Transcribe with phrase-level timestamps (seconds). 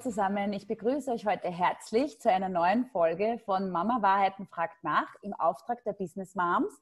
[0.00, 5.14] zusammen, ich begrüße euch heute herzlich zu einer neuen Folge von Mama Wahrheiten fragt nach
[5.20, 6.72] im Auftrag der Business Moms.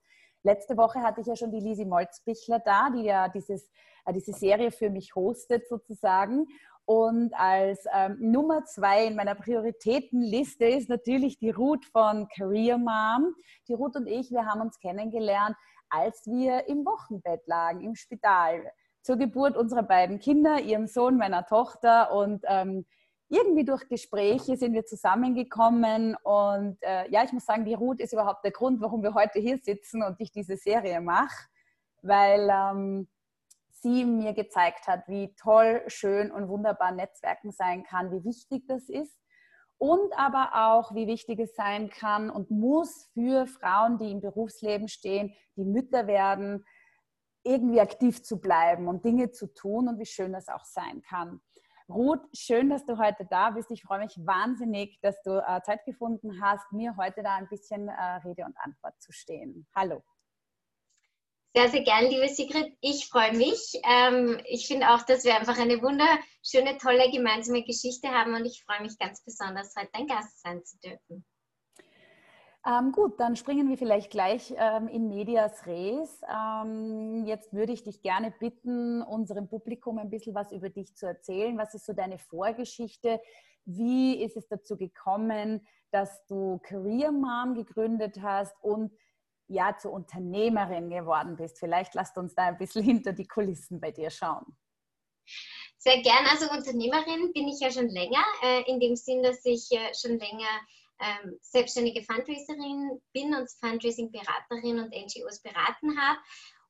[0.45, 3.73] Letzte Woche hatte ich ja schon die Lisi Molzbichler da, die ja dieses,
[4.05, 6.47] äh, diese Serie für mich hostet sozusagen.
[6.85, 13.35] Und als ähm, Nummer zwei in meiner Prioritätenliste ist natürlich die Ruth von Career Mom.
[13.67, 15.57] Die Ruth und ich, wir haben uns kennengelernt,
[15.91, 18.71] als wir im Wochenbett lagen, im Spital
[19.03, 22.13] zur Geburt unserer beiden Kinder, ihrem Sohn, meiner Tochter.
[22.13, 22.87] Und ähm,
[23.29, 26.17] irgendwie durch Gespräche sind wir zusammengekommen.
[26.23, 29.39] Und äh, ja, ich muss sagen, die Ruth ist überhaupt der Grund, warum wir heute
[29.39, 31.49] hier sitzen und ich diese Serie mache,
[32.03, 33.09] weil ähm,
[33.71, 38.89] sie mir gezeigt hat, wie toll, schön und wunderbar Netzwerken sein kann, wie wichtig das
[38.89, 39.21] ist.
[39.77, 44.89] Und aber auch, wie wichtig es sein kann und muss für Frauen, die im Berufsleben
[44.89, 46.65] stehen, die Mütter werden,
[47.45, 51.41] irgendwie aktiv zu bleiben und Dinge zu tun und wie schön das auch sein kann.
[51.89, 53.71] Ruth, schön, dass du heute da bist.
[53.71, 57.89] Ich freue mich wahnsinnig, dass du äh, Zeit gefunden hast, mir heute da ein bisschen
[57.89, 59.67] äh, Rede und Antwort zu stehen.
[59.75, 60.03] Hallo.
[61.57, 62.77] Sehr, sehr gern, liebe Sigrid.
[62.83, 63.81] Ich freue mich.
[63.85, 68.63] Ähm, ich finde auch, dass wir einfach eine wunderschöne, tolle gemeinsame Geschichte haben und ich
[68.65, 71.25] freue mich ganz besonders, heute dein Gast sein zu dürfen.
[72.69, 76.21] Ähm, gut, dann springen wir vielleicht gleich ähm, in Medias Res.
[76.31, 81.07] Ähm, jetzt würde ich dich gerne bitten, unserem Publikum ein bisschen was über dich zu
[81.07, 81.57] erzählen.
[81.57, 83.23] Was ist so deine Vorgeschichte?
[83.65, 88.93] Wie ist es dazu gekommen, dass du Career Mom gegründet hast und
[89.47, 91.59] ja zur Unternehmerin geworden bist?
[91.59, 94.45] Vielleicht lasst uns da ein bisschen hinter die Kulissen bei dir schauen.
[95.79, 96.27] Sehr gern.
[96.31, 100.19] Also Unternehmerin bin ich ja schon länger, äh, in dem Sinn, dass ich äh, schon
[100.19, 100.49] länger
[101.01, 106.19] ähm, selbstständige Fundraiserin bin und Fundraising-Beraterin und NGOs beraten habe.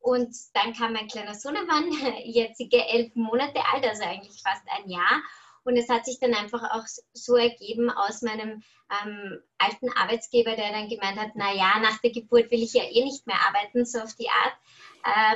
[0.00, 1.90] Und dann kam mein kleiner Sohnemann,
[2.24, 5.22] jetzige elf Monate alt, also eigentlich fast ein Jahr.
[5.64, 10.72] Und es hat sich dann einfach auch so ergeben aus meinem ähm, alten Arbeitsgeber, der
[10.72, 13.84] dann gemeint hat, na ja, nach der Geburt will ich ja eh nicht mehr arbeiten,
[13.84, 14.56] so auf die Art.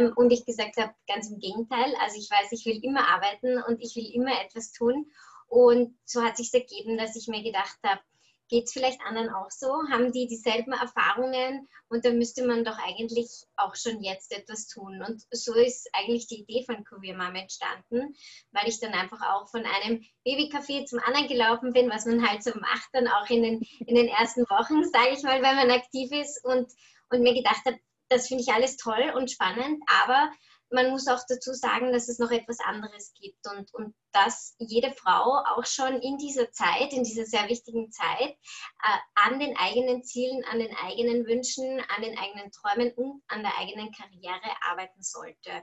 [0.00, 3.62] Ähm, und ich gesagt habe, ganz im Gegenteil, also ich weiß, ich will immer arbeiten
[3.62, 5.06] und ich will immer etwas tun.
[5.48, 8.00] Und so hat sich ergeben, dass ich mir gedacht habe,
[8.48, 9.69] Geht es vielleicht anderen auch so?
[9.91, 11.69] Haben die dieselben Erfahrungen?
[11.88, 15.03] Und da müsste man doch eigentlich auch schon jetzt etwas tun.
[15.06, 18.14] Und so ist eigentlich die Idee von Career Mom entstanden,
[18.50, 22.42] weil ich dann einfach auch von einem Babycafé zum anderen gelaufen bin, was man halt
[22.42, 25.70] so macht, dann auch in den, in den ersten Wochen, sage ich mal, wenn man
[25.70, 26.70] aktiv ist und,
[27.10, 30.31] und mir gedacht habe, das finde ich alles toll und spannend, aber
[30.72, 34.92] man muss auch dazu sagen, dass es noch etwas anderes gibt und, und dass jede
[34.92, 40.02] Frau auch schon in dieser Zeit, in dieser sehr wichtigen Zeit, äh, an den eigenen
[40.02, 45.02] Zielen, an den eigenen Wünschen, an den eigenen Träumen und an der eigenen Karriere arbeiten
[45.02, 45.62] sollte.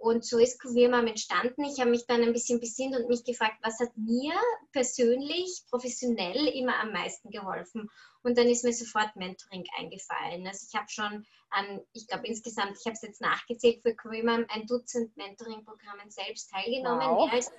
[0.00, 1.62] Und so ist Career Mom entstanden.
[1.62, 4.32] Ich habe mich dann ein bisschen besinnt und mich gefragt, was hat mir
[4.72, 7.90] persönlich, professionell immer am meisten geholfen.
[8.22, 10.46] Und dann ist mir sofort Mentoring eingefallen.
[10.46, 14.24] Also ich habe schon an, ich glaube insgesamt, ich habe es jetzt nachgezählt, für Career
[14.24, 17.06] Mom ein Dutzend Mentoring-Programmen selbst teilgenommen.
[17.06, 17.30] Wow.
[17.30, 17.52] Als,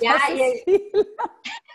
[0.00, 0.18] ja,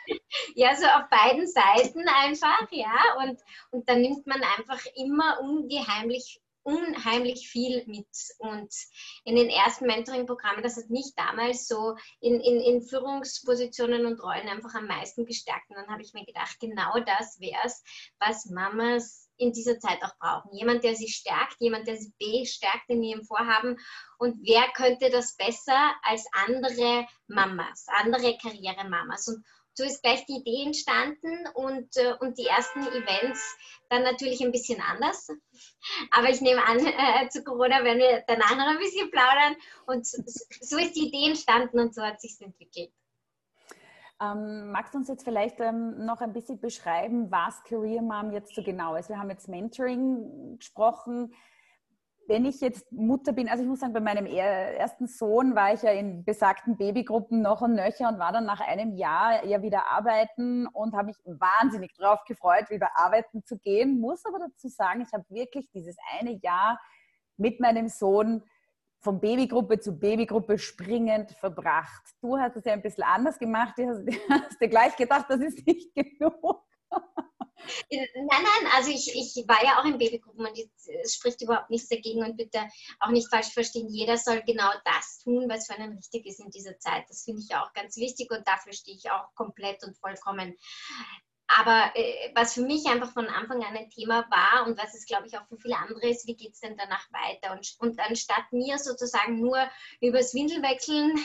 [0.55, 3.15] ja, so auf beiden Seiten einfach, ja.
[3.19, 3.39] Und,
[3.71, 8.07] und da nimmt man einfach immer ungeheimlich unheimlich viel mit.
[8.39, 8.73] Und
[9.25, 14.47] in den ersten Mentoring-Programmen, das hat mich damals so in, in, in Führungspositionen und Rollen
[14.47, 15.69] einfach am meisten gestärkt.
[15.69, 17.83] Und dann habe ich mir gedacht, genau das wäre es,
[18.19, 20.55] was Mamas in dieser Zeit auch brauchen.
[20.55, 23.77] Jemand, der sie stärkt, jemand, der sie bestärkt in ihrem Vorhaben.
[24.17, 29.27] Und wer könnte das besser als andere Mamas, andere Karrieremamas?
[29.27, 33.57] Und so ist gleich die Idee entstanden und, äh, und die ersten Events
[33.89, 35.29] dann natürlich ein bisschen anders.
[36.11, 39.55] Aber ich nehme an, äh, zu Corona werden wir danach noch ein bisschen plaudern.
[39.85, 40.21] Und so,
[40.61, 42.91] so ist die Idee entstanden und so hat sich entwickelt.
[44.21, 48.55] Ähm, magst du uns jetzt vielleicht ähm, noch ein bisschen beschreiben, was Career Mom jetzt
[48.55, 49.09] so genau ist?
[49.09, 51.33] Wir haben jetzt Mentoring gesprochen
[52.27, 55.81] wenn ich jetzt Mutter bin, also ich muss sagen, bei meinem ersten Sohn war ich
[55.81, 59.87] ja in besagten Babygruppen noch und nöcher und war dann nach einem Jahr ja wieder
[59.87, 63.99] arbeiten und habe mich wahnsinnig darauf gefreut, wieder arbeiten zu gehen.
[63.99, 66.79] Muss aber dazu sagen, ich habe wirklich dieses eine Jahr
[67.37, 68.43] mit meinem Sohn
[68.99, 72.03] von Babygruppe zu Babygruppe springend verbracht.
[72.21, 73.73] Du hast es ja ein bisschen anders gemacht.
[73.77, 76.63] Du hast, hast dir gleich gedacht, das ist nicht genug.
[77.91, 80.57] Nein, nein, also ich, ich war ja auch in Babygruppen und
[81.03, 82.67] es spricht überhaupt nichts dagegen und bitte
[82.99, 83.89] auch nicht falsch verstehen.
[83.89, 87.05] Jeder soll genau das tun, was für einen richtig ist in dieser Zeit.
[87.09, 90.57] Das finde ich auch ganz wichtig und dafür stehe ich auch komplett und vollkommen.
[91.57, 95.05] Aber äh, was für mich einfach von Anfang an ein Thema war und was es,
[95.05, 97.53] glaube ich, auch für viele andere ist, wie geht es denn danach weiter?
[97.53, 99.57] Und, und anstatt mir sozusagen nur
[100.01, 101.15] über das Windelwechseln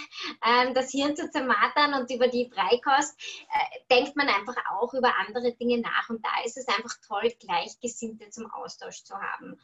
[0.43, 3.19] äh, das Hirn zu zermatern und über die Freikost,
[3.53, 6.09] äh, denkt man einfach auch über andere Dinge nach.
[6.09, 9.59] Und da ist es einfach toll, Gleichgesinnte zum Austausch zu haben.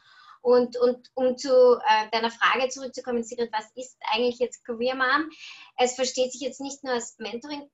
[0.45, 5.31] Und, und um zu äh, deiner Frage zurückzukommen, Sigrid, was ist eigentlich jetzt Career Mom?
[5.75, 7.67] Es versteht sich jetzt nicht nur als Mentoring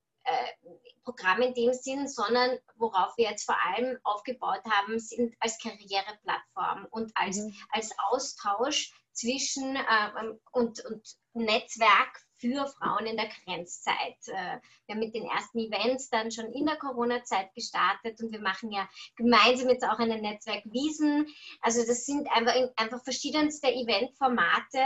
[1.04, 6.88] Programm in dem Sinn, sondern worauf wir jetzt vor allem aufgebaut haben, sind als Karriereplattform
[6.92, 7.56] und als, mhm.
[7.72, 14.18] als Austausch zwischen äh, und, und Netzwerk für Frauen in der Grenzzeit.
[14.28, 18.42] Äh, wir haben mit den ersten Events dann schon in der Corona-Zeit gestartet und wir
[18.42, 21.28] machen ja gemeinsam jetzt auch ein Netzwerk Wiesen.
[21.62, 24.84] Also das sind einfach, einfach verschiedenste Eventformate,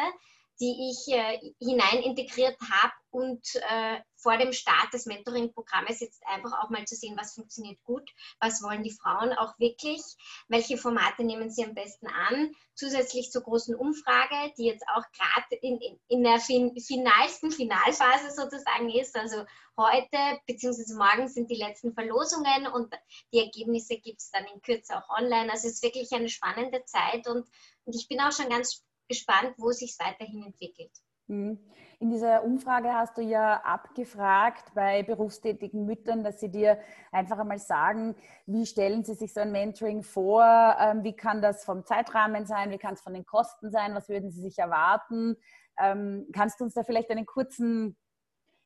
[0.59, 6.51] die ich äh, hinein integriert habe und äh, vor dem Start des Mentoring-Programmes jetzt einfach
[6.61, 8.09] auch mal zu sehen, was funktioniert gut,
[8.39, 10.01] was wollen die Frauen auch wirklich,
[10.47, 15.55] welche Formate nehmen sie am besten an, zusätzlich zur großen Umfrage, die jetzt auch gerade
[15.61, 19.45] in, in, in, der fin finalsten Finalphase sozusagen ist, also
[19.77, 20.95] heute bzw.
[20.95, 22.93] morgen sind die letzten Verlosungen und
[23.33, 26.83] die Ergebnisse gibt es dann in Kürze auch online, also es ist wirklich eine spannende
[26.85, 27.47] Zeit und,
[27.85, 30.91] und ich bin auch schon ganz gespannt, wo sich es weiterhin entwickelt.
[31.27, 31.59] Mhm.
[31.99, 36.77] In dieser Umfrage hast du ja abgefragt bei berufstätigen Müttern, dass sie dir
[37.11, 38.15] einfach einmal sagen,
[38.45, 40.43] wie stellen sie sich so ein Mentoring vor,
[40.79, 44.09] ähm, wie kann das vom Zeitrahmen sein, wie kann es von den Kosten sein, was
[44.09, 45.37] würden sie sich erwarten.
[45.79, 47.97] Ähm, kannst du uns da vielleicht einen kurzen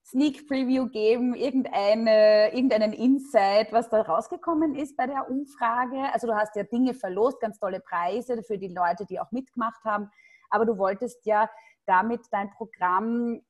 [0.05, 6.11] Sneak Preview geben, irgendeine, irgendeinen Insight, was da rausgekommen ist bei der Umfrage?
[6.13, 9.83] Also du hast ja Dinge verlost, ganz tolle Preise für die Leute, die auch mitgemacht
[9.85, 10.09] haben
[10.49, 11.49] aber du wolltest ja
[11.85, 13.41] damit dein Programm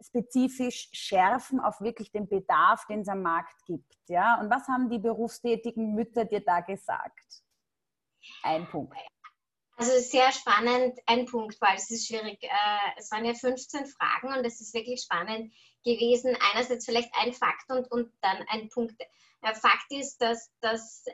[0.00, 3.96] spezifisch schärfen auf wirklich den Bedarf, den es am Markt gibt.
[4.08, 4.40] Ja?
[4.40, 7.42] Und was haben die berufstätigen Mütter dir da gesagt?
[8.42, 8.96] Ein Punkt.
[9.76, 12.42] Also sehr spannend, ein Punkt, weil es ist schwierig.
[12.42, 12.48] Äh,
[12.96, 16.36] es waren ja 15 Fragen und es ist wirklich spannend gewesen.
[16.52, 19.00] Einerseits vielleicht ein Fakt und, und dann ein Punkt.
[19.40, 21.04] Fakt ist, dass, dass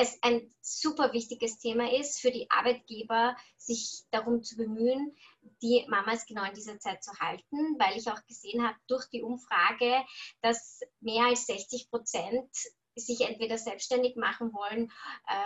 [0.00, 5.16] es ein super wichtiges Thema ist für die Arbeitgeber, sich darum zu bemühen,
[5.62, 9.22] die Mamas genau in dieser Zeit zu halten, weil ich auch gesehen habe durch die
[9.22, 10.04] Umfrage,
[10.40, 12.50] dass mehr als 60 Prozent
[12.94, 14.90] sich entweder selbstständig machen wollen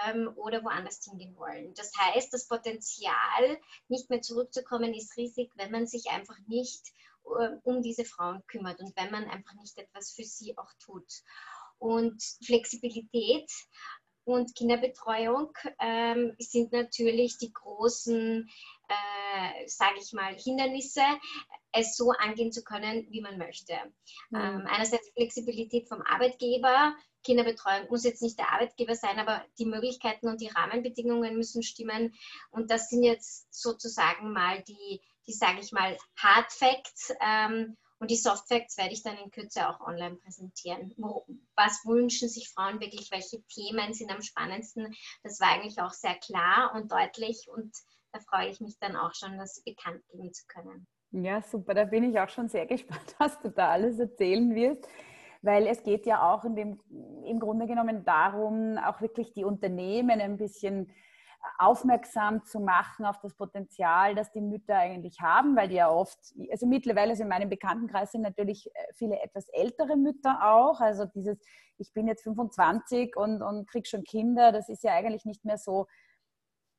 [0.06, 1.74] ähm, oder woanders hingehen wollen.
[1.74, 6.92] Das heißt, das Potenzial, nicht mehr zurückzukommen, ist riesig, wenn man sich einfach nicht
[7.24, 11.22] äh, um diese Frauen kümmert und wenn man einfach nicht etwas für sie auch tut.
[11.78, 13.50] Und Flexibilität
[14.24, 18.48] und Kinderbetreuung ähm, sind natürlich die großen,
[18.88, 21.02] äh, sage ich mal, Hindernisse,
[21.72, 23.74] es so angehen zu können, wie man möchte.
[24.30, 24.38] Mhm.
[24.38, 26.94] Ähm, einerseits Flexibilität vom Arbeitgeber.
[27.24, 32.14] Kinderbetreuung muss jetzt nicht der Arbeitgeber sein, aber die Möglichkeiten und die Rahmenbedingungen müssen stimmen.
[32.50, 37.12] Und das sind jetzt sozusagen mal die, die sage ich mal, Hard Facts.
[37.20, 40.92] Ähm, und die Softfacts werde ich dann in Kürze auch online präsentieren.
[40.96, 43.12] Wo, was wünschen sich Frauen wirklich?
[43.12, 44.92] Welche Themen sind am spannendsten?
[45.22, 47.72] Das war eigentlich auch sehr klar und deutlich und
[48.10, 50.88] da freue ich mich dann auch schon, das bekannt geben zu können.
[51.12, 51.74] Ja, super.
[51.74, 54.88] Da bin ich auch schon sehr gespannt, was du da alles erzählen wirst
[55.44, 56.78] weil es geht ja auch dem,
[57.26, 60.92] im Grunde genommen darum, auch wirklich die Unternehmen ein bisschen
[61.58, 66.18] aufmerksam zu machen auf das Potenzial, das die Mütter eigentlich haben, weil die ja oft,
[66.50, 70.80] also mittlerweile also in meinem Bekanntenkreis sind natürlich äh, viele etwas ältere Mütter auch.
[70.80, 71.38] Also dieses,
[71.78, 75.58] ich bin jetzt 25 und, und kriege schon Kinder, das ist ja eigentlich nicht mehr
[75.58, 75.86] so,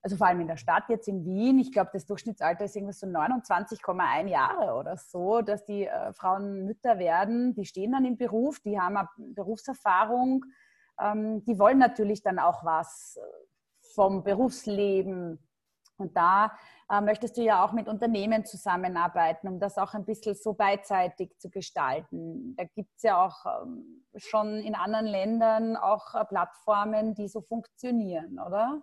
[0.01, 2.99] also vor allem in der Stadt jetzt in Wien, ich glaube, das Durchschnittsalter ist irgendwas
[2.99, 8.17] so 29,1 Jahre oder so, dass die äh, Frauen Mütter werden, die stehen dann im
[8.17, 10.45] Beruf, die haben Berufserfahrung,
[10.99, 13.17] ähm, die wollen natürlich dann auch was
[13.93, 15.39] vom Berufsleben.
[15.97, 16.51] Und da
[16.89, 21.37] äh, möchtest du ja auch mit Unternehmen zusammenarbeiten, um das auch ein bisschen so beidseitig
[21.37, 22.55] zu gestalten.
[22.55, 27.41] Da gibt es ja auch ähm, schon in anderen Ländern auch äh, Plattformen, die so
[27.41, 28.81] funktionieren, oder?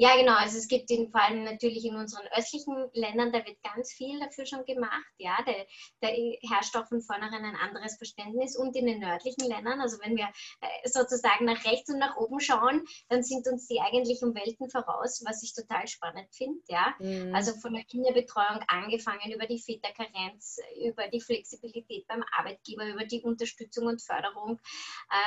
[0.00, 0.32] Ja, genau.
[0.32, 4.18] Also es gibt in, vor allem natürlich in unseren östlichen Ländern, da wird ganz viel
[4.18, 5.04] dafür schon gemacht.
[5.18, 5.52] Ja, da,
[6.00, 6.08] da
[6.48, 8.56] herrscht auch von vornherein ein anderes Verständnis.
[8.56, 10.24] Und in den nördlichen Ländern, also wenn wir
[10.62, 14.70] äh, sozusagen nach rechts und nach oben schauen, dann sind uns die eigentlich um Welten
[14.70, 16.62] voraus, was ich total spannend finde.
[16.68, 17.34] Ja, mhm.
[17.34, 23.20] also von der Kinderbetreuung angefangen über die Väterkarenz, über die Flexibilität beim Arbeitgeber, über die
[23.20, 24.60] Unterstützung und Förderung,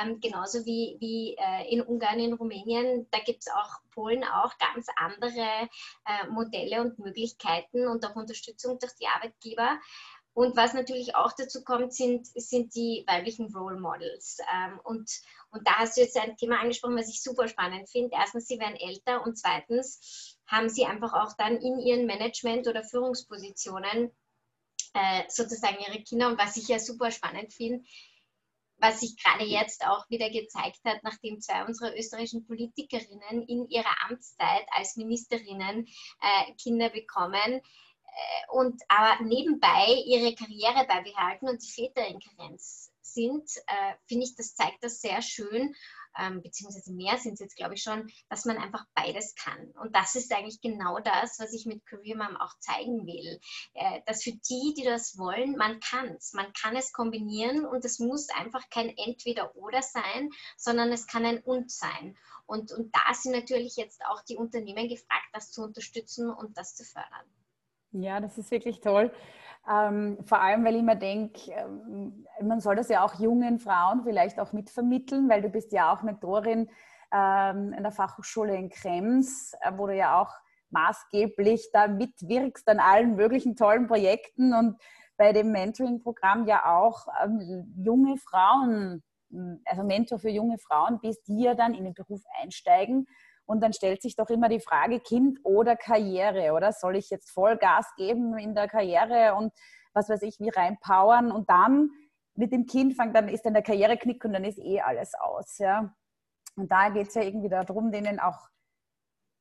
[0.02, 3.06] ähm, genauso wie, wie äh, in Ungarn, in Rumänien.
[3.12, 5.68] Da gibt es auch Polen auch ganz andere
[6.06, 9.78] äh, Modelle und Möglichkeiten und auch Unterstützung durch die Arbeitgeber.
[10.34, 14.38] Und was natürlich auch dazu kommt, sind, sind die weiblichen Role Models.
[14.52, 15.08] Ähm, und,
[15.50, 18.16] und da hast du jetzt ein Thema angesprochen, was ich super spannend finde.
[18.18, 22.82] Erstens, sie werden älter und zweitens haben sie einfach auch dann in ihren Management- oder
[22.82, 24.10] Führungspositionen
[24.94, 26.28] äh, sozusagen ihre Kinder.
[26.28, 27.84] Und was ich ja super spannend finde,
[28.78, 33.94] was sich gerade jetzt auch wieder gezeigt hat, nachdem zwei unserer österreichischen Politikerinnen in ihrer
[34.08, 41.72] Amtszeit als Ministerinnen äh, Kinder bekommen äh, und aber nebenbei ihre Karriere beibehalten und die
[41.72, 45.74] Väter in Karenz sind, äh, finde ich, das zeigt das sehr schön
[46.18, 49.70] ähm, beziehungsweise mehr sind es jetzt, glaube ich, schon, dass man einfach beides kann.
[49.80, 53.40] Und das ist eigentlich genau das, was ich mit Career Mom auch zeigen will.
[53.74, 56.32] Äh, dass für die, die das wollen, man kann es.
[56.32, 61.42] Man kann es kombinieren und es muss einfach kein Entweder-Oder sein, sondern es kann ein
[61.42, 62.16] Und sein.
[62.46, 66.74] Und, und da sind natürlich jetzt auch die Unternehmen gefragt, das zu unterstützen und das
[66.74, 67.26] zu fördern.
[67.92, 69.12] Ja, das ist wirklich toll.
[69.70, 74.02] Ähm, vor allem, weil ich mir denke, ähm, man soll das ja auch jungen Frauen
[74.04, 76.68] vielleicht auch mitvermitteln, weil du bist ja auch Mentorin
[77.12, 80.34] ähm, in der Fachhochschule in Krems, äh, wo du ja auch
[80.70, 84.76] maßgeblich da mitwirkst an allen möglichen tollen Projekten und
[85.16, 89.02] bei dem Mentoring-Programm ja auch ähm, junge Frauen,
[89.64, 93.06] also Mentor für junge Frauen bist, die ja dann in den Beruf einsteigen
[93.46, 96.72] und dann stellt sich doch immer die Frage, Kind oder Karriere, oder?
[96.72, 99.52] Soll ich jetzt Vollgas geben in der Karriere und
[99.92, 101.90] was weiß ich, wie reinpowern und dann
[102.34, 105.58] mit dem Kind fangen, dann ist dann der Karriereknick und dann ist eh alles aus,
[105.58, 105.94] ja.
[106.56, 108.48] Und da geht es ja irgendwie darum, denen auch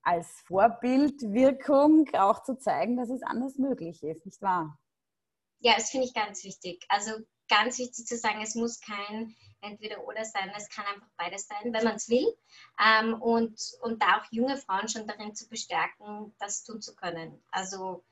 [0.03, 4.77] als Vorbildwirkung auch zu zeigen, dass es anders möglich ist, nicht wahr?
[5.59, 6.85] Ja, das finde ich ganz wichtig.
[6.89, 7.11] Also
[7.49, 11.73] ganz wichtig zu sagen, es muss kein entweder oder sein, es kann einfach beides sein,
[11.73, 12.27] wenn man es will.
[12.79, 17.41] Ähm, und, und da auch junge Frauen schon darin zu bestärken, das tun zu können.
[17.51, 18.03] Also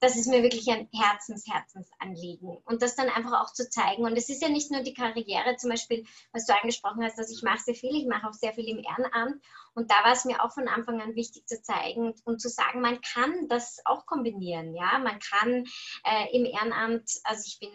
[0.00, 2.56] das ist mir wirklich ein Herzens, Herzensanliegen.
[2.64, 4.04] Und das dann einfach auch zu zeigen.
[4.04, 7.30] Und es ist ja nicht nur die Karriere, zum Beispiel, was du angesprochen hast, dass
[7.30, 9.42] ich mache sehr viel, ich mache auch sehr viel im Ehrenamt.
[9.74, 12.80] Und da war es mir auch von Anfang an wichtig zu zeigen und zu sagen,
[12.80, 14.74] man kann das auch kombinieren.
[14.74, 15.64] Ja, man kann
[16.04, 17.70] äh, im Ehrenamt, also ich bin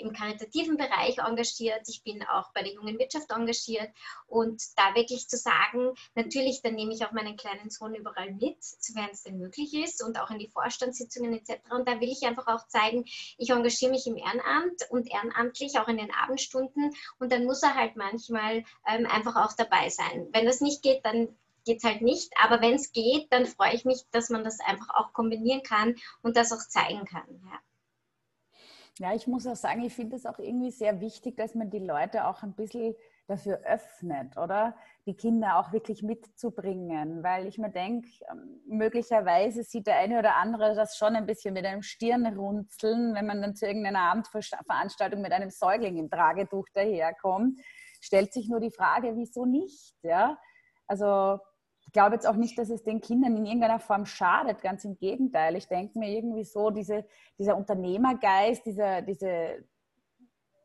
[0.00, 3.90] im karitativen Bereich engagiert, ich bin auch bei der jungen Wirtschaft engagiert
[4.26, 8.62] und da wirklich zu sagen, natürlich, dann nehme ich auch meinen kleinen Sohn überall mit,
[8.62, 11.69] sofern es denn möglich ist und auch in die Vorstandssitzungen etc.
[11.70, 13.04] Und da will ich einfach auch zeigen,
[13.38, 17.74] ich engagiere mich im Ehrenamt und ehrenamtlich auch in den Abendstunden und dann muss er
[17.74, 20.28] halt manchmal ähm, einfach auch dabei sein.
[20.32, 21.28] Wenn das nicht geht, dann
[21.64, 22.32] geht es halt nicht.
[22.42, 25.96] Aber wenn es geht, dann freue ich mich, dass man das einfach auch kombinieren kann
[26.22, 27.28] und das auch zeigen kann.
[27.44, 27.60] Ja.
[28.98, 31.78] Ja, ich muss auch sagen, ich finde es auch irgendwie sehr wichtig, dass man die
[31.78, 32.94] Leute auch ein bisschen
[33.30, 34.76] dafür öffnet, oder?
[35.06, 40.36] Die Kinder auch wirklich mitzubringen, weil ich mir denke, ähm, möglicherweise sieht der eine oder
[40.36, 45.32] andere das schon ein bisschen mit einem Stirnrunzeln, wenn man dann zu irgendeiner Abendveranstaltung mit
[45.32, 47.60] einem Säugling im Tragetuch daherkommt.
[48.00, 49.94] Stellt sich nur die Frage, wieso nicht?
[50.02, 50.38] Ja?
[50.86, 51.38] Also
[51.86, 54.96] ich glaube jetzt auch nicht, dass es den Kindern in irgendeiner Form schadet, ganz im
[54.96, 55.56] Gegenteil.
[55.56, 57.04] Ich denke mir irgendwie so, diese,
[57.38, 59.64] dieser Unternehmergeist, dieser, diese,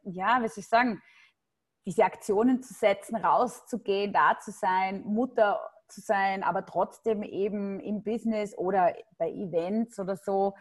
[0.04, 1.02] ja, wie soll ich sagen,
[1.86, 8.04] diese Aktionen zu setzen, rauszugehen, da zu sein, Mutter zu sein, aber trotzdem eben im
[8.04, 10.56] Business oder bei Events oder so,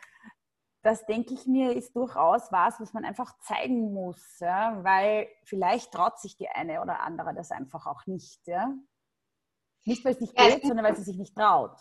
[0.83, 4.85] das denke ich mir, ist durchaus was, was man einfach zeigen muss, ja?
[4.85, 8.47] weil vielleicht traut sich die eine oder andere das einfach auch nicht.
[8.47, 8.71] Ja?
[9.87, 11.75] Nicht, weil es nicht geht, sondern weil sie sich nicht traut.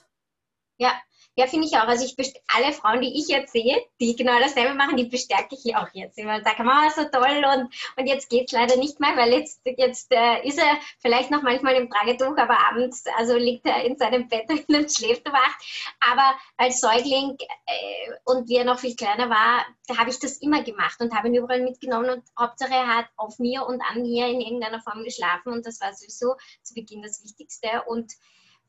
[0.78, 0.94] Ja,
[1.36, 1.88] ja, finde ich auch.
[1.88, 2.16] Also ich
[2.48, 6.18] alle Frauen, die ich jetzt sehe, die genau dasselbe machen, die bestärke ich auch jetzt.
[6.20, 9.62] Immer sage, Mama, so toll und, und jetzt geht es leider nicht mehr, weil jetzt,
[9.66, 13.98] jetzt äh, ist er vielleicht noch manchmal im Tragetuch, aber abends also liegt er in
[13.98, 15.58] seinem Bett und schläft wach.
[16.00, 20.38] Aber als Säugling äh, und wie er noch viel kleiner war, da habe ich das
[20.38, 24.04] immer gemacht und habe ihn überall mitgenommen und Hauptsache er hat auf mir und an
[24.04, 28.14] mir in irgendeiner Form geschlafen und das war sowieso zu Beginn das Wichtigste und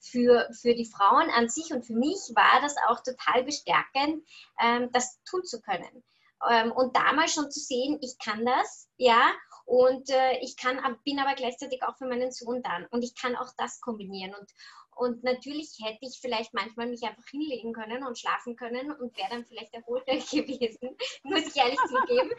[0.04, 4.26] für, für die Frauen an sich und für mich war das auch total bestärkend,
[4.61, 6.04] ähm, das tun zu können.
[6.49, 9.32] Ähm, und damals schon zu sehen, ich kann das, ja,
[9.64, 13.37] und äh, ich kann, bin aber gleichzeitig auch für meinen Sohn dann und ich kann
[13.37, 14.34] auch das kombinieren.
[14.34, 14.50] Und,
[14.96, 19.30] und natürlich hätte ich vielleicht manchmal mich einfach hinlegen können und schlafen können und wäre
[19.30, 22.30] dann vielleicht erholter gewesen, muss ich ehrlich zugeben.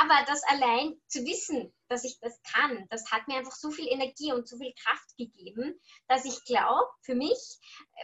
[0.00, 3.88] Aber das allein zu wissen, dass ich das kann, das hat mir einfach so viel
[3.88, 7.38] Energie und so viel Kraft gegeben, dass ich glaube, für mich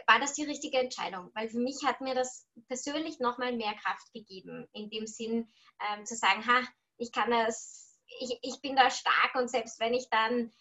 [0.07, 4.11] war das die richtige Entscheidung, weil für mich hat mir das persönlich nochmal mehr Kraft
[4.13, 5.49] gegeben, in dem Sinn
[5.89, 6.61] ähm, zu sagen, ha,
[6.97, 10.51] ich kann das, ich, ich bin da stark und selbst wenn ich dann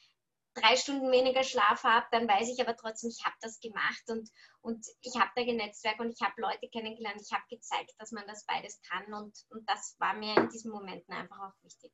[0.55, 4.31] drei Stunden weniger Schlaf habe, dann weiß ich aber trotzdem, ich habe das gemacht und,
[4.67, 8.25] und ich habe da genetzwerk und ich habe Leute kennengelernt, ich habe gezeigt, dass man
[8.27, 11.93] das beides kann und, und das war mir in diesen Momenten einfach auch wichtig.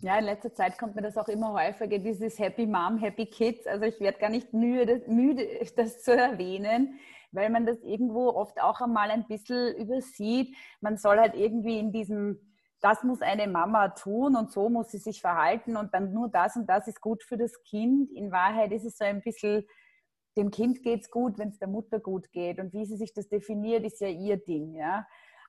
[0.00, 3.66] Ja, in letzter Zeit kommt mir das auch immer häufiger, dieses Happy Mom, Happy Kids.
[3.66, 5.46] Also ich werde gar nicht müde, müde,
[5.76, 6.98] das zu erwähnen,
[7.30, 10.56] weil man das irgendwo oft auch einmal ein bisschen übersieht.
[10.80, 12.40] Man soll halt irgendwie in diesem
[12.80, 16.54] das muss eine Mama tun und so muss sie sich verhalten und dann nur das
[16.56, 18.10] und das ist gut für das Kind.
[18.12, 19.66] In Wahrheit ist es so ein bisschen,
[20.38, 22.58] dem Kind geht es gut, wenn es der Mutter gut geht.
[22.60, 24.74] Und wie sie sich das definiert, ist ja ihr Ding.
[24.76, 25.06] Ja?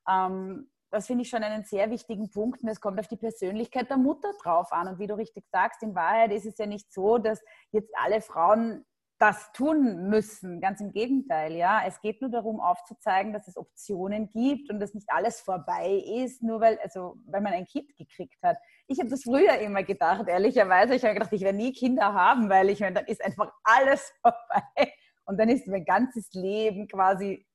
[0.09, 3.89] Ähm, das finde ich schon einen sehr wichtigen Punkt und es kommt auf die Persönlichkeit
[3.89, 4.87] der Mutter drauf an.
[4.87, 7.39] Und wie du richtig sagst, in Wahrheit ist es ja nicht so, dass
[7.71, 8.85] jetzt alle Frauen
[9.19, 10.61] das tun müssen.
[10.61, 11.83] Ganz im Gegenteil, ja.
[11.85, 16.41] Es geht nur darum, aufzuzeigen, dass es Optionen gibt und dass nicht alles vorbei ist,
[16.41, 18.57] nur weil, also, weil man ein Kind gekriegt hat.
[18.87, 20.95] Ich habe das früher immer gedacht, ehrlicherweise.
[20.95, 24.11] Ich habe gedacht, ich werde nie Kinder haben, weil ich meine, dann ist einfach alles
[24.21, 24.93] vorbei.
[25.25, 27.45] Und dann ist mein ganzes Leben quasi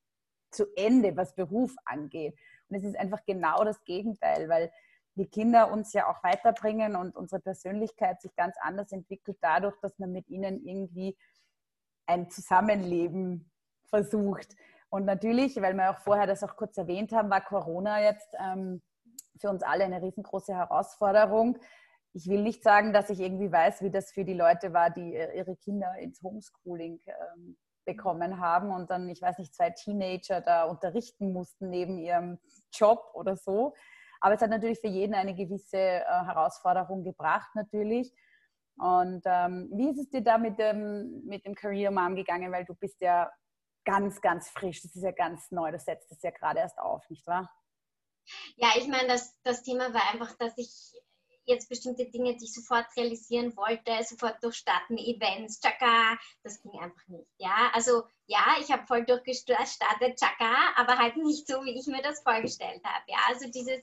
[0.51, 2.39] zu Ende, was Beruf angeht.
[2.69, 4.71] Und es ist einfach genau das Gegenteil, weil
[5.17, 9.99] die Kinder uns ja auch weiterbringen und unsere Persönlichkeit sich ganz anders entwickelt dadurch, dass
[9.99, 11.17] man mit ihnen irgendwie
[12.07, 13.51] ein Zusammenleben
[13.89, 14.57] versucht.
[14.89, 18.83] Und natürlich, weil wir auch vorher das auch kurz erwähnt haben, war Corona jetzt ähm,
[19.41, 21.59] für uns alle eine riesengroße Herausforderung.
[22.13, 25.15] Ich will nicht sagen, dass ich irgendwie weiß, wie das für die Leute war, die
[25.15, 30.65] ihre Kinder ins Homeschooling ähm, bekommen haben und dann, ich weiß nicht, zwei Teenager da
[30.65, 32.39] unterrichten mussten neben ihrem
[32.73, 33.75] Job oder so.
[34.21, 38.15] Aber es hat natürlich für jeden eine gewisse äh, Herausforderung gebracht, natürlich.
[38.77, 42.53] Und ähm, wie ist es dir da mit dem, mit dem Career Mom gegangen?
[42.53, 43.31] Weil du bist ja
[43.85, 44.83] ganz, ganz frisch.
[44.83, 45.71] Das ist ja ganz neu.
[45.71, 47.51] Das setzt es ja gerade erst auf, nicht wahr?
[48.57, 50.71] Ja, ich meine, das, das Thema war einfach, dass ich
[51.47, 57.07] jetzt bestimmte Dinge, die ich sofort realisieren wollte, sofort durchstarten, Events, Chaka, das ging einfach
[57.09, 57.29] nicht.
[57.39, 62.03] Ja, also ja, ich habe voll durchgestartet, Chaka, aber halt nicht so, wie ich mir
[62.03, 63.05] das vorgestellt habe.
[63.09, 63.83] Ja, also dieses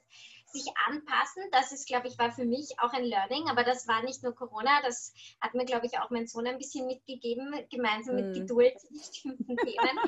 [0.52, 4.04] sich anpassen, das ist, glaube ich, war für mich auch ein Learning, aber das war
[4.04, 8.16] nicht nur Corona, das hat mir, glaube ich, auch mein Sohn ein bisschen mitgegeben, gemeinsam
[8.16, 8.34] mit hm.
[8.34, 10.00] Geduld in bestimmten Themen.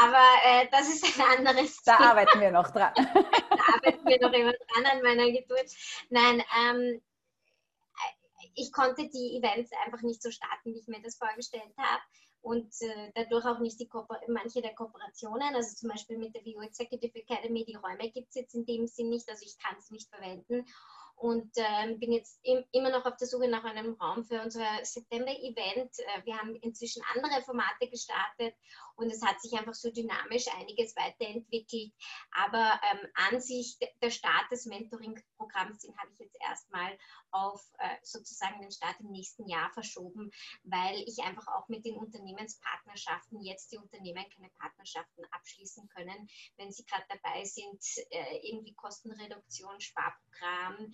[0.00, 2.10] Aber äh, das ist ein anderes Da Thema.
[2.10, 2.92] arbeiten wir noch dran.
[2.96, 5.70] da arbeiten wir noch immer dran an meiner Geduld.
[6.10, 7.02] Nein, ähm,
[8.54, 12.02] ich konnte die Events einfach nicht so starten, wie ich mir das vorgestellt habe
[12.42, 13.88] und äh, dadurch auch nicht die
[14.28, 18.36] manche der Kooperationen, also zum Beispiel mit der VU Executive Academy, die Räume gibt es
[18.36, 20.64] jetzt in dem Sinn nicht, also ich kann es nicht verwenden
[21.20, 24.64] und äh, bin jetzt im, immer noch auf der Suche nach einem Raum für unser
[24.82, 25.98] September-Event.
[25.98, 28.54] Äh, wir haben inzwischen andere Formate gestartet
[29.00, 31.92] und es hat sich einfach so dynamisch einiges weiterentwickelt.
[32.32, 36.98] Aber ähm, an sich, der Start des Mentoring-Programms, den habe ich jetzt erstmal
[37.30, 40.30] auf äh, sozusagen den Start im nächsten Jahr verschoben,
[40.64, 46.70] weil ich einfach auch mit den Unternehmenspartnerschaften jetzt die Unternehmen keine Partnerschaften abschließen können, wenn
[46.70, 50.92] sie gerade dabei sind, äh, irgendwie Kostenreduktion, Sparprogramm,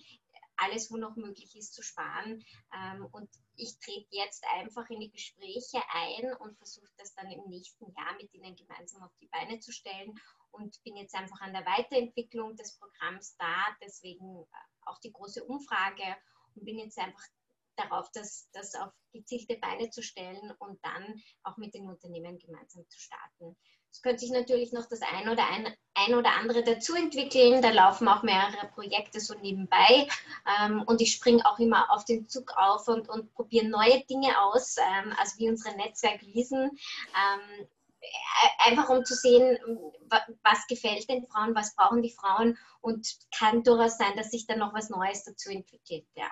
[0.57, 2.43] alles, wo noch möglich ist, zu sparen.
[2.73, 7.47] Ähm, und ich trete jetzt einfach in die Gespräche ein und versuche das dann im
[7.47, 10.13] nächsten Jahr mit ihnen gemeinsam auf die Beine zu stellen
[10.51, 13.65] und bin jetzt einfach an der Weiterentwicklung des Programms da.
[13.81, 16.17] Deswegen äh, auch die große Umfrage
[16.55, 17.23] und bin jetzt einfach
[17.75, 22.87] darauf, das, das auf gezielte Beine zu stellen und dann auch mit den Unternehmen gemeinsam
[22.89, 23.55] zu starten.
[23.91, 27.61] Es könnte sich natürlich noch das ein oder ein, ein oder andere dazu entwickeln.
[27.61, 30.07] Da laufen auch mehrere Projekte so nebenbei.
[30.61, 34.39] Ähm, und ich springe auch immer auf den Zug auf und, und probiere neue Dinge
[34.41, 36.69] aus, ähm, also wie unsere Netzwerkwiesen.
[36.69, 37.67] Ähm,
[38.59, 39.57] einfach um zu sehen,
[40.43, 44.59] was gefällt den Frauen, was brauchen die Frauen und kann durchaus sein, dass sich dann
[44.59, 46.05] noch was Neues dazu entwickelt.
[46.15, 46.29] Ja.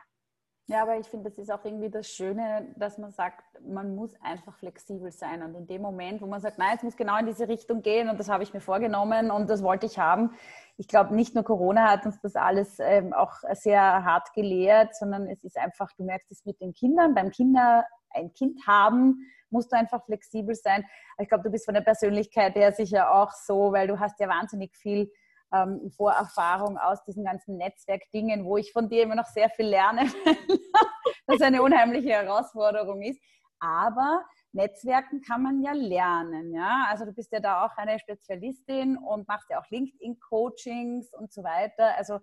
[0.68, 4.20] Ja, aber ich finde, das ist auch irgendwie das Schöne, dass man sagt, man muss
[4.20, 5.44] einfach flexibel sein.
[5.44, 8.10] Und in dem Moment, wo man sagt, nein, es muss genau in diese Richtung gehen
[8.10, 10.32] und das habe ich mir vorgenommen und das wollte ich haben.
[10.78, 15.28] Ich glaube, nicht nur Corona hat uns das alles ähm, auch sehr hart gelehrt, sondern
[15.28, 19.20] es ist einfach, du merkst es mit den Kindern, beim Kinder ein Kind haben,
[19.52, 20.84] musst du einfach flexibel sein.
[21.20, 24.28] Ich glaube, du bist von der Persönlichkeit her sicher auch so, weil du hast ja
[24.28, 25.12] wahnsinnig viel
[25.54, 30.02] ähm, Vorerfahrung aus diesen ganzen Netzwerkdingen, wo ich von dir immer noch sehr viel lerne,
[31.28, 33.20] das eine unheimliche Herausforderung ist.
[33.60, 36.86] Aber Netzwerken kann man ja lernen, ja.
[36.90, 41.44] Also du bist ja da auch eine Spezialistin und machst ja auch LinkedIn-Coachings und so
[41.44, 41.96] weiter.
[41.98, 42.20] Also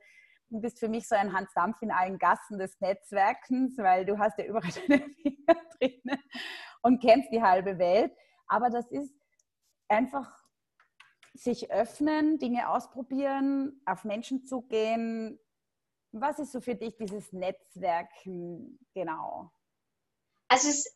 [0.51, 4.19] du bist für mich so ein Hans Dampf in allen Gassen des Netzwerkens, weil du
[4.19, 6.23] hast ja überall deine Finger drinnen
[6.83, 8.13] und kennst die halbe Welt.
[8.47, 9.15] Aber das ist
[9.89, 10.42] einfach
[11.35, 15.39] sich öffnen, Dinge ausprobieren, auf Menschen zugehen.
[16.13, 19.51] Was ist so für dich dieses Netzwerken genau?
[20.49, 20.95] Also es,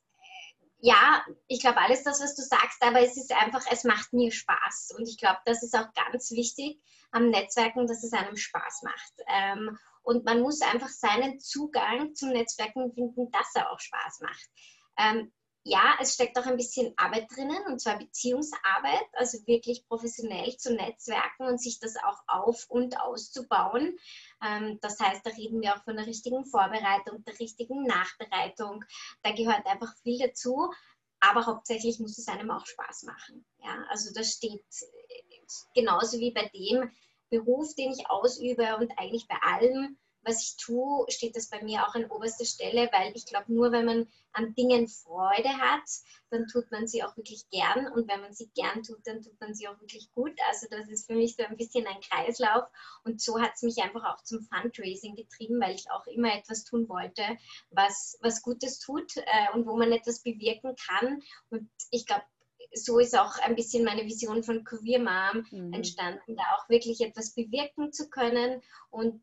[0.79, 4.31] ja, ich glaube alles das, was du sagst, aber es ist einfach, es macht mir
[4.31, 4.95] Spaß.
[4.99, 6.81] Und ich glaube, das ist auch ganz wichtig
[7.13, 9.13] am Netzwerken, dass es einem Spaß macht.
[9.29, 14.51] Ähm, und man muss einfach seinen Zugang zum Netzwerken finden, dass er auch Spaß macht.
[14.99, 15.33] Ähm,
[15.69, 20.73] ja, es steckt auch ein bisschen Arbeit drinnen, und zwar Beziehungsarbeit, also wirklich professionell zu
[20.73, 23.99] netzwerken und sich das auch auf- und auszubauen.
[24.45, 28.85] Ähm, das heißt, da reden wir auch von der richtigen Vorbereitung, der richtigen Nachbereitung.
[29.25, 30.73] Da gehört einfach viel dazu,
[31.19, 33.45] aber hauptsächlich muss es einem auch Spaß machen.
[33.59, 34.65] Ja, also das steht
[35.75, 36.93] genauso wie bei dem
[37.29, 41.87] Beruf, den ich ausübe und eigentlich bei allem, was ich tue, steht das bei mir
[41.87, 45.89] auch an oberster Stelle, weil ich glaube, nur wenn man an Dingen Freude hat,
[46.31, 49.41] dann tut man sie auch wirklich gern und wenn man sie gern tut, dann tut
[49.41, 50.33] man sie auch wirklich gut.
[50.49, 52.65] Also das ist für mich so ein bisschen ein Kreislauf
[53.05, 56.65] und so hat es mich einfach auch zum Fundraising getrieben, weil ich auch immer etwas
[56.65, 57.23] tun wollte,
[57.71, 62.25] was, was Gutes tut äh, und wo man etwas bewirken kann und ich glaube,
[62.73, 65.73] so ist auch ein bisschen meine Vision von Career Mom mhm.
[65.73, 69.23] entstanden, da auch wirklich etwas bewirken zu können und,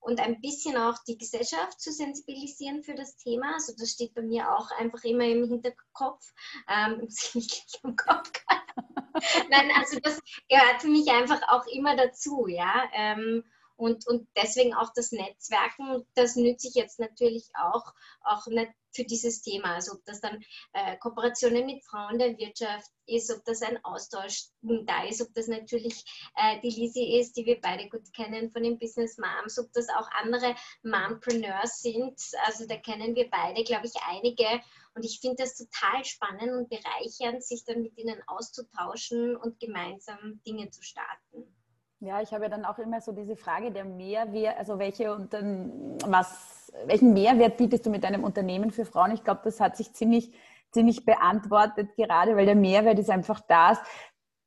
[0.00, 3.54] und ein bisschen auch die Gesellschaft zu sensibilisieren für das Thema.
[3.54, 6.32] Also das steht bei mir auch einfach immer im Hinterkopf.
[6.68, 7.00] Ähm,
[7.34, 8.32] nicht im Kopf.
[9.50, 12.84] Nein, also das gehört für mich einfach auch immer dazu, ja.
[12.94, 13.44] Ähm,
[13.80, 18.46] und, und deswegen auch das Netzwerken, das nütze ich jetzt natürlich auch, auch
[18.92, 19.74] für dieses Thema.
[19.74, 24.48] Also ob das dann äh, Kooperationen mit Frauen der Wirtschaft ist, ob das ein Austausch
[24.60, 26.04] da ist, ob das natürlich
[26.36, 29.88] äh, die Lisi ist, die wir beide gut kennen von den Business Moms, ob das
[29.88, 32.20] auch andere Mompreneurs sind.
[32.44, 34.60] Also da kennen wir beide, glaube ich, einige.
[34.94, 40.42] Und ich finde das total spannend und bereichernd, sich dann mit ihnen auszutauschen und gemeinsam
[40.44, 41.59] Dinge zu starten.
[42.02, 45.34] Ja, ich habe ja dann auch immer so diese Frage der Mehrwert, also welche und
[45.34, 49.12] dann was, welchen Mehrwert bietest du mit deinem Unternehmen für Frauen?
[49.12, 50.32] Ich glaube, das hat sich ziemlich,
[50.70, 53.78] ziemlich beantwortet gerade, weil der Mehrwert ist einfach das,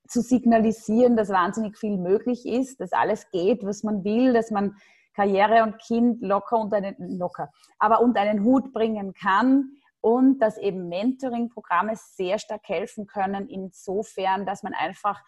[0.08, 4.76] zu signalisieren, dass wahnsinnig viel möglich ist, dass alles geht, was man will, dass man
[5.14, 10.58] Karriere und Kind locker unter einen, locker, aber unter einen Hut bringen kann und dass
[10.58, 15.22] eben Mentoring-Programme sehr stark helfen können, insofern, dass man einfach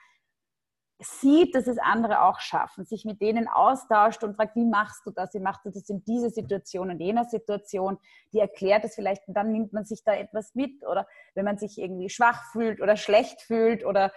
[0.99, 5.11] sieht, dass es andere auch schaffen, sich mit denen austauscht und fragt, wie machst du
[5.11, 5.33] das?
[5.33, 7.97] Wie machst du das in dieser Situation und jener Situation?
[8.31, 10.85] Die erklärt es vielleicht und dann nimmt man sich da etwas mit.
[10.85, 14.11] Oder wenn man sich irgendwie schwach fühlt oder schlecht fühlt oder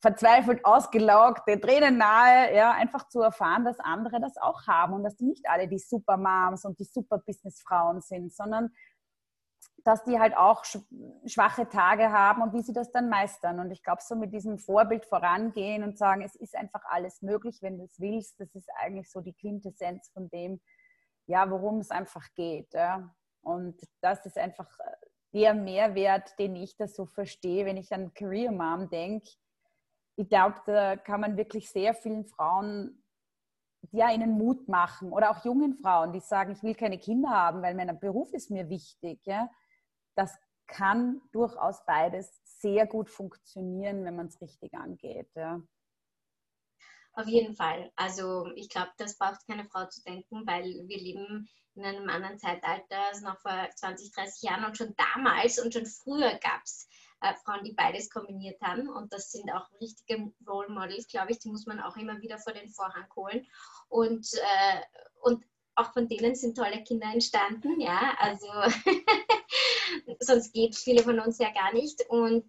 [0.00, 5.04] verzweifelt, ausgelaugt, den Tränen nahe, ja, einfach zu erfahren, dass andere das auch haben und
[5.04, 8.70] dass die nicht alle die Supermoms und die Super-Businessfrauen sind, sondern
[9.84, 10.64] dass die halt auch
[11.26, 13.60] schwache Tage haben und wie sie das dann meistern.
[13.60, 17.58] Und ich glaube, so mit diesem Vorbild vorangehen und sagen, es ist einfach alles möglich,
[17.60, 20.60] wenn du es willst, das ist eigentlich so die Quintessenz von dem,
[21.26, 22.72] ja, worum es einfach geht.
[22.72, 23.14] Ja.
[23.42, 24.92] Und das ist einfach äh,
[25.34, 29.28] der Mehrwert, den ich da so verstehe, wenn ich an Career Mom denke.
[30.16, 33.04] Ich glaube, da kann man wirklich sehr vielen Frauen
[33.92, 37.60] ja, ihnen Mut machen oder auch jungen Frauen, die sagen, ich will keine Kinder haben,
[37.60, 39.20] weil mein Beruf ist mir wichtig.
[39.26, 39.50] Ja?
[40.14, 45.28] Das kann durchaus beides sehr gut funktionieren, wenn man es richtig angeht.
[45.34, 45.60] Ja.
[47.12, 47.92] Auf jeden Fall.
[47.96, 52.38] Also ich glaube, das braucht keine Frau zu denken, weil wir leben in einem anderen
[52.38, 56.88] Zeitalter als noch vor 20, 30 Jahren und schon damals und schon früher gab es
[57.20, 61.38] äh, Frauen, die beides kombiniert haben und das sind auch richtige Role Models, glaube ich,
[61.38, 63.46] die muss man auch immer wieder vor den Vorhang holen
[63.88, 64.80] und, äh,
[65.22, 65.44] und
[65.76, 68.46] auch von denen sind tolle Kinder entstanden, ja, also
[70.20, 72.02] sonst geht viele von uns ja gar nicht.
[72.08, 72.46] Und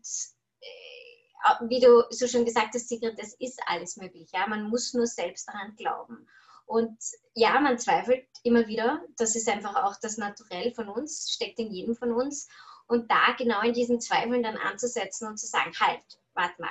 [0.61, 4.93] äh, wie du so schon gesagt hast, Sigrid, das ist alles möglich, ja, man muss
[4.93, 6.27] nur selbst daran glauben.
[6.65, 6.97] Und
[7.35, 11.71] ja, man zweifelt immer wieder, das ist einfach auch das Naturell von uns, steckt in
[11.71, 12.47] jedem von uns.
[12.87, 16.69] Und da genau in diesen Zweifeln dann anzusetzen und zu sagen, halt, warte mal,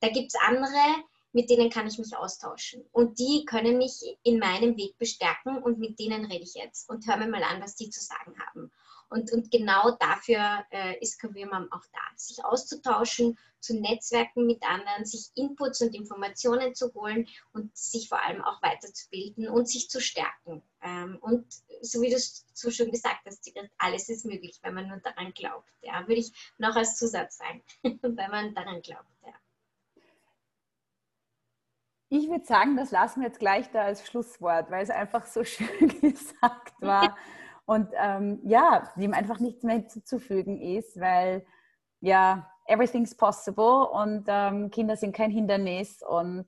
[0.00, 2.84] da gibt es andere, mit denen kann ich mich austauschen.
[2.92, 7.06] Und die können mich in meinem Weg bestärken und mit denen rede ich jetzt und
[7.06, 8.70] höre mir mal an, was die zu sagen haben.
[9.12, 15.04] Und, und genau dafür äh, ist Career auch da, sich auszutauschen, zu netzwerken mit anderen,
[15.04, 20.00] sich Inputs und Informationen zu holen und sich vor allem auch weiterzubilden und sich zu
[20.00, 20.62] stärken.
[20.82, 21.46] Ähm, und
[21.82, 25.34] so wie du es so schön gesagt hast, alles ist möglich, wenn man nur daran
[25.34, 25.68] glaubt.
[25.82, 29.10] Ja, würde ich noch als Zusatz sagen, wenn man daran glaubt.
[29.26, 29.34] Ja.
[32.14, 35.44] Ich würde sagen, das lassen wir jetzt gleich da als Schlusswort, weil es einfach so
[35.44, 37.16] schön gesagt war.
[37.64, 41.46] Und ähm, ja, dem einfach nichts mehr hinzuzufügen ist, weil
[42.00, 46.44] ja, everything's possible und ähm, Kinder sind kein Hindernis und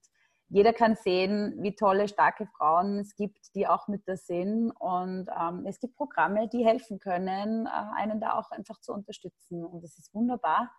[0.48, 4.70] jeder kann sehen, wie tolle, starke Frauen es gibt, die auch Mütter sind.
[4.70, 9.64] Und ähm, es gibt Programme, die helfen können, äh, einen da auch einfach zu unterstützen.
[9.64, 10.70] Und das ist wunderbar.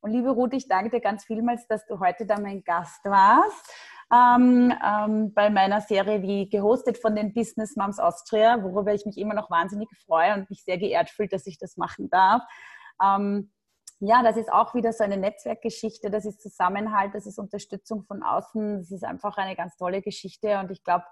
[0.00, 3.74] Und liebe Ruth, ich danke dir ganz vielmals, dass du heute da mein Gast warst.
[4.10, 9.18] Ähm, ähm, bei meiner Serie wie gehostet von den Business Moms Austria, worüber ich mich
[9.18, 12.42] immer noch wahnsinnig freue und mich sehr geehrt fühle, dass ich das machen darf.
[13.02, 13.52] Ähm,
[14.00, 18.22] ja, das ist auch wieder so eine Netzwerkgeschichte, das ist Zusammenhalt, das ist Unterstützung von
[18.22, 21.04] außen, das ist einfach eine ganz tolle Geschichte und ich glaube,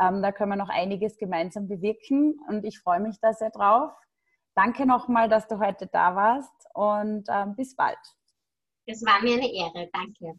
[0.00, 3.92] ähm, da können wir noch einiges gemeinsam bewirken und ich freue mich da sehr drauf.
[4.54, 7.98] Danke nochmal, dass du heute da warst und ähm, bis bald.
[8.86, 10.38] Es war mir eine Ehre, danke.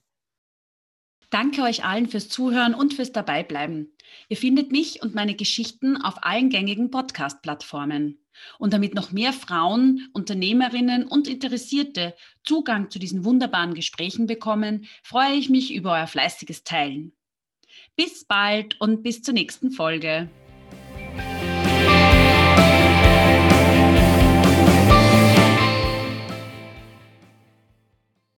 [1.30, 3.92] Danke euch allen fürs Zuhören und fürs Dabeibleiben.
[4.30, 8.20] Ihr findet mich und meine Geschichten auf allen gängigen Podcast-Plattformen.
[8.60, 15.34] Und damit noch mehr Frauen, Unternehmerinnen und Interessierte Zugang zu diesen wunderbaren Gesprächen bekommen, freue
[15.34, 17.14] ich mich über euer fleißiges Teilen.
[17.96, 20.30] Bis bald und bis zur nächsten Folge.